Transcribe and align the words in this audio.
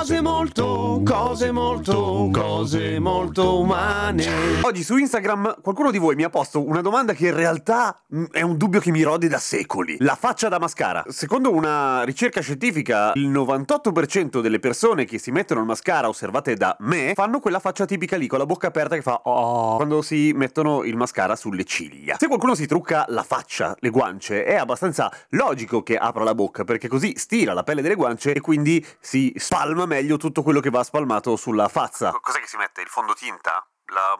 Cose 0.00 0.22
molto, 0.22 1.02
cose 1.04 1.52
molto, 1.52 2.30
cose 2.32 2.98
molto 2.98 3.60
umane. 3.60 4.24
Oggi 4.62 4.82
su 4.82 4.96
Instagram 4.96 5.60
qualcuno 5.60 5.90
di 5.90 5.98
voi 5.98 6.14
mi 6.14 6.24
ha 6.24 6.30
posto 6.30 6.66
una 6.66 6.80
domanda 6.80 7.12
che 7.12 7.26
in 7.26 7.34
realtà 7.34 7.94
mh, 8.08 8.24
è 8.30 8.40
un 8.40 8.56
dubbio 8.56 8.80
che 8.80 8.92
mi 8.92 9.02
rode 9.02 9.28
da 9.28 9.36
secoli. 9.36 9.96
La 9.98 10.14
faccia 10.14 10.48
da 10.48 10.58
mascara. 10.58 11.04
Secondo 11.08 11.52
una 11.52 12.02
ricerca 12.04 12.40
scientifica, 12.40 13.12
il 13.16 13.28
98% 13.28 14.40
delle 14.40 14.58
persone 14.58 15.04
che 15.04 15.18
si 15.18 15.32
mettono 15.32 15.60
il 15.60 15.66
mascara 15.66 16.08
osservate 16.08 16.54
da 16.54 16.74
me 16.80 17.12
fanno 17.14 17.38
quella 17.38 17.58
faccia 17.58 17.84
tipica 17.84 18.16
lì 18.16 18.26
con 18.26 18.38
la 18.38 18.46
bocca 18.46 18.68
aperta 18.68 18.94
che 18.94 19.02
fa 19.02 19.20
oh 19.24 19.76
quando 19.76 20.00
si 20.00 20.32
mettono 20.34 20.82
il 20.82 20.96
mascara 20.96 21.36
sulle 21.36 21.64
ciglia. 21.64 22.16
Se 22.18 22.26
qualcuno 22.26 22.54
si 22.54 22.66
trucca 22.66 23.04
la 23.08 23.22
faccia, 23.22 23.76
le 23.78 23.90
guance, 23.90 24.44
è 24.44 24.54
abbastanza 24.54 25.12
logico 25.32 25.82
che 25.82 25.98
apra 25.98 26.24
la 26.24 26.34
bocca 26.34 26.64
perché 26.64 26.88
così 26.88 27.12
stira 27.16 27.52
la 27.52 27.64
pelle 27.64 27.82
delle 27.82 27.96
guance 27.96 28.32
e 28.32 28.40
quindi 28.40 28.82
si 28.98 29.30
spalma 29.36 29.88
meglio 29.90 30.16
tutto 30.16 30.44
quello 30.44 30.60
che 30.60 30.70
va 30.70 30.84
spalmato 30.84 31.34
sulla 31.34 31.66
faccia. 31.66 32.12
Cos'è 32.12 32.38
che 32.38 32.46
si 32.46 32.56
mette? 32.56 32.80
Il 32.80 32.86
fondotinta? 32.86 33.66
La 33.86 34.16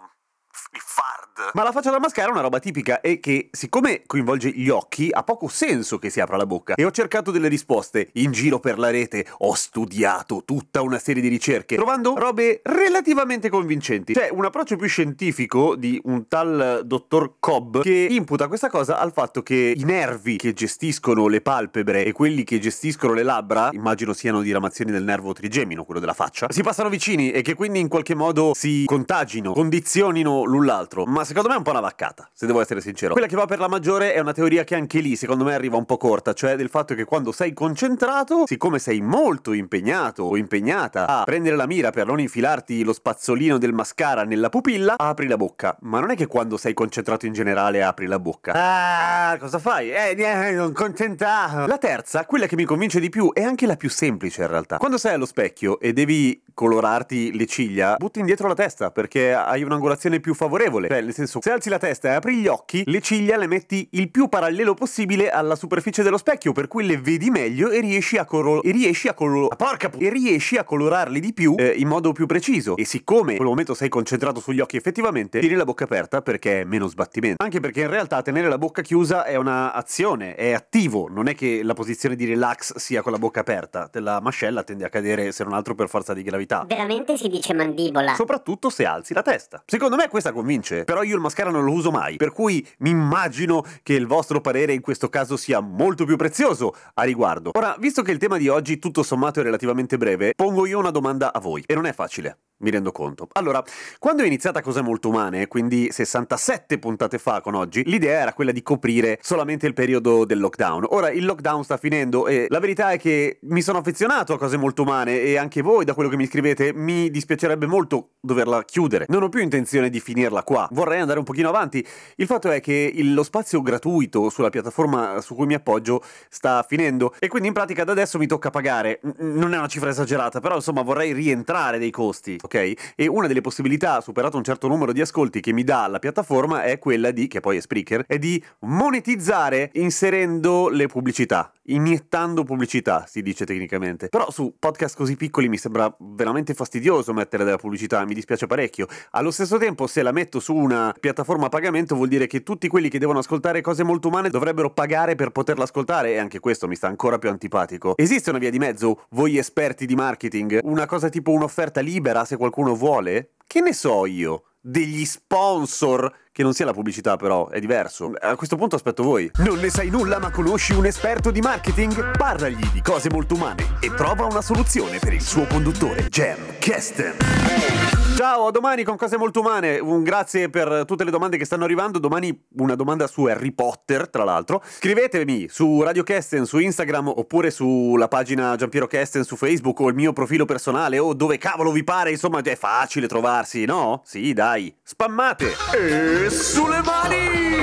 il 0.72 0.80
fard. 0.80 1.50
Ma 1.54 1.62
la 1.62 1.72
faccia 1.72 1.90
da 1.90 1.98
mascara 1.98 2.28
è 2.28 2.32
una 2.32 2.40
roba 2.40 2.58
tipica 2.58 3.00
e 3.00 3.18
che, 3.20 3.48
siccome 3.50 4.02
coinvolge 4.06 4.50
gli 4.50 4.68
occhi, 4.68 5.08
ha 5.10 5.22
poco 5.22 5.48
senso 5.48 5.98
che 5.98 6.10
si 6.10 6.20
apra 6.20 6.36
la 6.36 6.46
bocca. 6.46 6.74
E 6.74 6.84
ho 6.84 6.90
cercato 6.90 7.30
delle 7.30 7.48
risposte 7.48 8.10
in 8.14 8.32
giro 8.32 8.60
per 8.60 8.78
la 8.78 8.90
rete, 8.90 9.26
ho 9.38 9.54
studiato 9.54 10.42
tutta 10.44 10.82
una 10.82 10.98
serie 10.98 11.22
di 11.22 11.28
ricerche, 11.28 11.76
trovando 11.76 12.14
robe 12.16 12.60
relativamente 12.64 13.48
convincenti. 13.48 14.12
C'è 14.12 14.28
un 14.30 14.44
approccio 14.44 14.76
più 14.76 14.86
scientifico 14.86 15.76
di 15.76 16.00
un 16.04 16.28
tal 16.28 16.82
dottor 16.84 17.34
Cobb 17.38 17.80
che 17.80 18.06
imputa 18.10 18.48
questa 18.48 18.68
cosa 18.68 18.98
al 18.98 19.12
fatto 19.12 19.42
che 19.42 19.74
i 19.76 19.84
nervi 19.84 20.36
che 20.36 20.52
gestiscono 20.52 21.26
le 21.26 21.40
palpebre 21.40 22.04
e 22.04 22.12
quelli 22.12 22.44
che 22.44 22.58
gestiscono 22.58 23.12
le 23.12 23.22
labbra, 23.22 23.70
immagino 23.72 24.12
siano 24.12 24.42
diramazioni 24.42 24.90
del 24.90 25.04
nervo 25.04 25.32
trigemino, 25.32 25.84
quello 25.84 26.00
della 26.00 26.14
faccia, 26.14 26.46
si 26.50 26.62
passano 26.62 26.88
vicini 26.88 27.30
e 27.30 27.42
che 27.42 27.54
quindi 27.54 27.80
in 27.80 27.88
qualche 27.88 28.14
modo 28.14 28.52
si 28.54 28.84
contagino, 28.86 29.52
condizionino 29.52 30.39
l'un 30.44 30.64
l'altro, 30.64 31.04
ma 31.04 31.24
secondo 31.24 31.48
me 31.48 31.54
è 31.54 31.58
un 31.58 31.62
po' 31.64 31.70
una 31.70 31.80
vaccata, 31.80 32.28
se 32.32 32.46
devo 32.46 32.60
essere 32.60 32.80
sincero. 32.80 33.12
Quella 33.12 33.26
che 33.26 33.36
va 33.36 33.46
per 33.46 33.58
la 33.58 33.68
maggiore 33.68 34.12
è 34.12 34.20
una 34.20 34.32
teoria 34.32 34.64
che 34.64 34.74
anche 34.74 35.00
lì, 35.00 35.16
secondo 35.16 35.44
me, 35.44 35.54
arriva 35.54 35.76
un 35.76 35.84
po' 35.84 35.96
corta, 35.96 36.32
cioè 36.32 36.56
del 36.56 36.68
fatto 36.68 36.94
che 36.94 37.04
quando 37.04 37.32
sei 37.32 37.52
concentrato, 37.52 38.46
siccome 38.46 38.78
sei 38.78 39.00
molto 39.00 39.52
impegnato 39.52 40.24
o 40.24 40.36
impegnata 40.36 41.06
a 41.06 41.24
prendere 41.24 41.56
la 41.56 41.66
mira 41.66 41.90
per 41.90 42.06
non 42.06 42.20
infilarti 42.20 42.84
lo 42.84 42.92
spazzolino 42.92 43.58
del 43.58 43.72
mascara 43.72 44.24
nella 44.24 44.48
pupilla, 44.48 44.94
apri 44.96 45.26
la 45.26 45.36
bocca. 45.36 45.76
Ma 45.80 46.00
non 46.00 46.10
è 46.10 46.16
che 46.16 46.26
quando 46.26 46.56
sei 46.56 46.74
concentrato 46.74 47.26
in 47.26 47.32
generale 47.32 47.82
apri 47.82 48.06
la 48.06 48.18
bocca. 48.18 48.52
Ah, 48.54 49.38
cosa 49.38 49.58
fai? 49.58 49.90
Eh, 49.90 50.14
eh 50.18 50.52
non 50.52 50.72
concentrato. 50.72 51.66
La 51.66 51.78
terza, 51.78 52.24
quella 52.26 52.46
che 52.46 52.56
mi 52.56 52.64
convince 52.64 53.00
di 53.00 53.08
più, 53.08 53.32
è 53.32 53.42
anche 53.42 53.66
la 53.66 53.76
più 53.76 53.88
semplice 53.88 54.42
in 54.42 54.48
realtà. 54.48 54.78
Quando 54.78 54.98
sei 54.98 55.14
allo 55.14 55.26
specchio 55.26 55.78
e 55.80 55.92
devi 55.92 56.42
colorarti 56.54 57.36
le 57.36 57.46
ciglia, 57.46 57.96
butti 57.96 58.18
indietro 58.20 58.48
la 58.48 58.54
testa 58.54 58.90
perché 58.90 59.32
hai 59.32 59.62
un'angolazione 59.62 60.20
più 60.20 60.34
favorevole. 60.34 60.88
Cioè, 60.88 61.00
nel 61.00 61.14
senso, 61.14 61.40
se 61.42 61.50
alzi 61.50 61.68
la 61.68 61.78
testa 61.78 62.08
e 62.08 62.12
apri 62.12 62.36
gli 62.36 62.46
occhi, 62.46 62.82
le 62.86 63.00
ciglia 63.00 63.36
le 63.36 63.46
metti 63.46 63.88
il 63.92 64.10
più 64.10 64.28
parallelo 64.28 64.74
possibile 64.74 65.30
alla 65.30 65.56
superficie 65.56 66.02
dello 66.02 66.18
specchio, 66.18 66.52
per 66.52 66.68
cui 66.68 66.86
le 66.86 66.98
vedi 66.98 67.30
meglio 67.30 67.70
e 67.70 67.80
riesci 67.80 68.16
a 68.16 68.24
colorare. 68.24 68.68
E 68.68 68.72
riesci 68.72 69.08
a 69.08 69.14
colorare. 69.14 69.56
Porca 69.56 69.88
pu- 69.88 69.98
E 70.00 70.10
riesci 70.10 70.56
a 70.56 70.64
colorarli 70.64 71.20
di 71.20 71.32
più 71.32 71.54
eh, 71.56 71.74
in 71.76 71.88
modo 71.88 72.12
più 72.12 72.26
preciso. 72.26 72.76
E 72.76 72.84
siccome 72.84 73.32
in 73.32 73.36
quel 73.36 73.48
momento 73.48 73.74
sei 73.74 73.88
concentrato 73.88 74.40
sugli 74.40 74.60
occhi 74.60 74.76
effettivamente, 74.76 75.40
tieni 75.40 75.54
la 75.54 75.64
bocca 75.64 75.84
aperta 75.84 76.22
perché 76.22 76.62
è 76.62 76.64
meno 76.64 76.86
sbattimento. 76.86 77.42
Anche 77.42 77.60
perché 77.60 77.82
in 77.82 77.90
realtà 77.90 78.22
tenere 78.22 78.48
la 78.48 78.58
bocca 78.58 78.82
chiusa 78.82 79.24
è 79.24 79.36
un'azione, 79.36 80.34
è 80.34 80.52
attivo. 80.52 81.08
Non 81.08 81.28
è 81.28 81.34
che 81.34 81.62
la 81.62 81.74
posizione 81.74 82.16
di 82.16 82.24
relax 82.24 82.76
sia 82.76 83.02
con 83.02 83.12
la 83.12 83.18
bocca 83.18 83.40
aperta. 83.40 83.88
La 83.94 84.20
mascella 84.20 84.62
tende 84.62 84.84
a 84.84 84.88
cadere 84.88 85.32
se 85.32 85.44
non 85.44 85.52
altro 85.52 85.74
per 85.74 85.88
forza 85.88 86.12
di 86.12 86.22
gravità. 86.22 86.39
Veramente 86.66 87.16
si 87.16 87.28
dice 87.28 87.54
mandibola. 87.54 88.14
Soprattutto 88.14 88.70
se 88.70 88.84
alzi 88.84 89.14
la 89.14 89.22
testa. 89.22 89.62
Secondo 89.66 89.96
me 89.96 90.08
questa 90.08 90.32
convince, 90.32 90.84
però 90.84 91.02
io 91.02 91.14
il 91.14 91.20
mascara 91.20 91.50
non 91.50 91.64
lo 91.64 91.72
uso 91.72 91.90
mai, 91.90 92.16
per 92.16 92.32
cui 92.32 92.66
mi 92.78 92.90
immagino 92.90 93.64
che 93.82 93.94
il 93.94 94.06
vostro 94.06 94.40
parere 94.40 94.72
in 94.72 94.80
questo 94.80 95.08
caso 95.08 95.36
sia 95.36 95.60
molto 95.60 96.04
più 96.04 96.16
prezioso 96.16 96.74
a 96.94 97.02
riguardo. 97.02 97.50
Ora, 97.54 97.76
visto 97.78 98.02
che 98.02 98.12
il 98.12 98.18
tema 98.18 98.36
di 98.36 98.48
oggi 98.48 98.78
tutto 98.78 99.02
sommato 99.02 99.40
è 99.40 99.42
relativamente 99.42 99.96
breve, 99.96 100.32
pongo 100.34 100.66
io 100.66 100.78
una 100.78 100.90
domanda 100.90 101.32
a 101.32 101.40
voi, 101.40 101.62
e 101.66 101.74
non 101.74 101.86
è 101.86 101.92
facile. 101.92 102.38
Mi 102.60 102.70
rendo 102.70 102.92
conto. 102.92 103.28
Allora, 103.32 103.62
quando 103.98 104.22
è 104.22 104.26
iniziata 104.26 104.60
Cose 104.60 104.82
Molto 104.82 105.08
Umane, 105.08 105.48
quindi 105.48 105.90
67 105.90 106.78
puntate 106.78 107.16
fa 107.16 107.40
con 107.40 107.54
oggi, 107.54 107.82
l'idea 107.86 108.20
era 108.20 108.34
quella 108.34 108.52
di 108.52 108.62
coprire 108.62 109.18
solamente 109.22 109.66
il 109.66 109.72
periodo 109.72 110.26
del 110.26 110.40
lockdown. 110.40 110.86
Ora 110.90 111.10
il 111.10 111.24
lockdown 111.24 111.64
sta 111.64 111.78
finendo 111.78 112.26
e 112.26 112.46
la 112.50 112.58
verità 112.58 112.90
è 112.90 112.98
che 112.98 113.38
mi 113.44 113.62
sono 113.62 113.78
affezionato 113.78 114.34
a 114.34 114.38
Cose 114.38 114.58
Molto 114.58 114.82
Umane 114.82 115.20
e 115.20 115.38
anche 115.38 115.62
voi, 115.62 115.86
da 115.86 115.94
quello 115.94 116.10
che 116.10 116.16
mi 116.16 116.26
scrivete, 116.26 116.74
mi 116.74 117.10
dispiacerebbe 117.10 117.64
molto 117.64 118.10
doverla 118.20 118.62
chiudere. 118.64 119.06
Non 119.08 119.22
ho 119.22 119.30
più 119.30 119.40
intenzione 119.40 119.88
di 119.88 119.98
finirla 119.98 120.42
qua, 120.42 120.68
vorrei 120.72 121.00
andare 121.00 121.18
un 121.18 121.24
pochino 121.24 121.48
avanti. 121.48 121.82
Il 122.16 122.26
fatto 122.26 122.50
è 122.50 122.60
che 122.60 122.92
lo 122.96 123.22
spazio 123.22 123.62
gratuito 123.62 124.28
sulla 124.28 124.50
piattaforma 124.50 125.22
su 125.22 125.34
cui 125.34 125.46
mi 125.46 125.54
appoggio 125.54 126.02
sta 126.28 126.62
finendo 126.68 127.14
e 127.18 127.28
quindi 127.28 127.48
in 127.48 127.54
pratica 127.54 127.84
da 127.84 127.92
adesso 127.92 128.18
mi 128.18 128.26
tocca 128.26 128.50
pagare. 128.50 129.00
Non 129.20 129.54
è 129.54 129.56
una 129.56 129.66
cifra 129.66 129.88
esagerata, 129.88 130.40
però 130.40 130.56
insomma 130.56 130.82
vorrei 130.82 131.12
rientrare 131.12 131.78
dei 131.78 131.90
costi, 131.90 132.36
ok? 132.50 132.92
E 132.96 133.06
una 133.06 133.28
delle 133.28 133.40
possibilità, 133.40 134.00
superato 134.00 134.36
un 134.36 134.42
certo 134.42 134.66
numero 134.66 134.92
di 134.92 135.00
ascolti 135.00 135.40
che 135.40 135.52
mi 135.52 135.62
dà 135.62 135.86
la 135.86 136.00
piattaforma, 136.00 136.64
è 136.64 136.78
quella 136.78 137.12
di, 137.12 137.28
che 137.28 137.38
poi 137.38 137.58
è 137.58 137.60
Spreaker, 137.60 138.04
è 138.06 138.18
di 138.18 138.42
monetizzare 138.60 139.70
inserendo 139.74 140.68
le 140.68 140.86
pubblicità, 140.86 141.52
iniettando 141.74 142.44
pubblicità, 142.44 143.04
si 143.06 143.22
dice 143.22 143.44
tecnicamente. 143.44 144.08
Però 144.08 144.30
su 144.30 144.54
podcast 144.58 144.96
così 144.96 145.16
piccoli 145.16 145.48
mi 145.48 145.56
sembra 145.56 145.94
veramente 145.98 146.54
fastidioso 146.54 147.12
mettere 147.12 147.44
della 147.44 147.56
pubblicità, 147.56 148.04
mi 148.04 148.14
dispiace 148.14 148.46
parecchio. 148.46 148.86
Allo 149.12 149.30
stesso 149.30 149.58
tempo, 149.58 149.86
se 149.86 150.02
la 150.02 150.12
metto 150.12 150.40
su 150.40 150.54
una 150.54 150.94
piattaforma 150.98 151.46
a 151.46 151.48
pagamento, 151.48 151.94
vuol 151.94 152.08
dire 152.08 152.26
che 152.26 152.42
tutti 152.42 152.68
quelli 152.68 152.88
che 152.88 152.98
devono 152.98 153.18
ascoltare 153.18 153.60
cose 153.60 153.82
molto 153.82 154.08
umane 154.08 154.30
dovrebbero 154.30 154.70
pagare 154.70 155.14
per 155.14 155.30
poterla 155.30 155.64
ascoltare, 155.64 156.12
e 156.12 156.18
anche 156.18 156.40
questo 156.40 156.68
mi 156.68 156.74
sta 156.74 156.88
ancora 156.88 157.18
più 157.18 157.28
antipatico. 157.30 157.96
Esiste 157.96 158.30
una 158.30 158.38
via 158.38 158.50
di 158.50 158.58
mezzo, 158.58 159.04
voi 159.10 159.38
esperti 159.38 159.86
di 159.86 159.94
marketing? 159.94 160.60
Una 160.62 160.86
cosa 160.86 161.08
tipo 161.08 161.30
un'offerta 161.30 161.80
libera 161.80 162.24
se 162.24 162.36
qualcuno 162.36 162.74
vuole? 162.74 163.30
Che 163.46 163.60
ne 163.60 163.72
so 163.72 164.06
io? 164.06 164.44
Degli 164.62 165.06
sponsor? 165.06 166.12
Che 166.30 166.42
non 166.42 166.52
sia 166.52 166.66
la 166.66 166.74
pubblicità, 166.74 167.16
però, 167.16 167.48
è 167.48 167.60
diverso. 167.60 168.12
A 168.20 168.36
questo 168.36 168.56
punto 168.56 168.76
aspetto 168.76 169.02
voi. 169.02 169.30
Non 169.38 169.58
ne 169.58 169.70
sai 169.70 169.88
nulla, 169.88 170.18
ma 170.18 170.30
conosci 170.30 170.74
un 170.74 170.84
esperto 170.84 171.30
di 171.30 171.40
marketing? 171.40 172.16
Parlagli 172.16 172.70
di 172.70 172.82
cose 172.82 173.08
molto 173.10 173.34
umane 173.34 173.78
e 173.80 173.94
trova 173.94 174.26
una 174.26 174.42
soluzione 174.42 174.98
per 174.98 175.14
il 175.14 175.22
suo 175.22 175.46
conduttore, 175.46 176.08
Jam 176.08 176.58
Kesten. 176.58 177.99
Ciao, 178.16 178.46
a 178.46 178.50
domani 178.50 178.84
con 178.84 178.96
cose 178.96 179.16
molto 179.16 179.40
umane. 179.40 179.78
Un 179.78 180.02
grazie 180.02 180.50
per 180.50 180.84
tutte 180.86 181.04
le 181.04 181.10
domande 181.10 181.38
che 181.38 181.44
stanno 181.44 181.64
arrivando. 181.64 181.98
Domani 181.98 182.46
una 182.58 182.74
domanda 182.74 183.06
su 183.06 183.24
Harry 183.24 183.52
Potter, 183.52 184.08
tra 184.10 184.24
l'altro. 184.24 184.62
Scrivetemi 184.66 185.48
su 185.48 185.82
Radio 185.82 186.02
Kesten 186.02 186.44
su 186.44 186.58
Instagram 186.58 187.08
oppure 187.08 187.50
sulla 187.50 188.08
pagina 188.08 188.56
Giampiero 188.56 188.86
Kesten 188.86 189.24
su 189.24 189.36
Facebook 189.36 189.80
o 189.80 189.88
il 189.88 189.94
mio 189.94 190.12
profilo 190.12 190.44
personale 190.44 190.98
o 190.98 191.14
dove 191.14 191.38
cavolo 191.38 191.72
vi 191.72 191.82
pare. 191.82 192.10
Insomma, 192.10 192.42
è 192.42 192.56
facile 192.56 193.06
trovarsi, 193.08 193.64
no? 193.64 194.02
Sì, 194.04 194.32
dai. 194.34 194.74
Spammate. 194.82 195.54
E 195.74 196.28
sulle 196.30 196.82
mani! 196.82 197.60